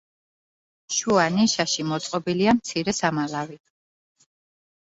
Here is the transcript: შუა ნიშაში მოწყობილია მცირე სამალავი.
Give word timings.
შუა 0.99 1.25
ნიშაში 1.35 1.85
მოწყობილია 1.91 2.57
მცირე 2.61 2.97
სამალავი. 3.03 3.63